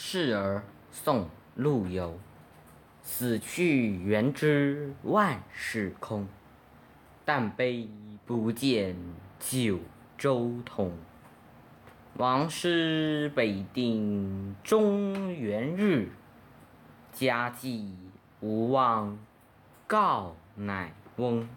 [0.00, 0.62] 示儿
[0.92, 2.20] 宋陆游
[3.02, 6.28] 死去元知万事空
[7.24, 7.88] 但悲
[8.24, 8.94] 不见
[9.40, 9.80] 九
[10.16, 10.96] 州同。
[12.16, 16.12] 王师北定中原日
[17.12, 17.92] 家祭
[18.38, 19.18] 无忘
[19.88, 21.48] 告乃翁。